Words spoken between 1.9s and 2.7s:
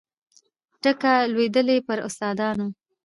استادانو